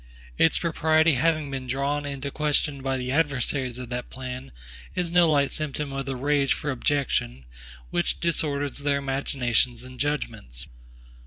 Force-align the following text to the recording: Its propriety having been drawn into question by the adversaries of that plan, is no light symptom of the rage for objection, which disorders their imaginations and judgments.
Its 0.35 0.57
propriety 0.57 1.13
having 1.13 1.51
been 1.51 1.67
drawn 1.67 2.07
into 2.07 2.31
question 2.31 2.81
by 2.81 2.97
the 2.97 3.11
adversaries 3.11 3.77
of 3.77 3.89
that 3.89 4.09
plan, 4.09 4.51
is 4.95 5.11
no 5.11 5.29
light 5.29 5.51
symptom 5.51 5.93
of 5.93 6.07
the 6.07 6.15
rage 6.15 6.53
for 6.53 6.71
objection, 6.71 7.45
which 7.91 8.19
disorders 8.19 8.79
their 8.79 8.97
imaginations 8.97 9.83
and 9.83 9.99
judgments. 9.99 10.65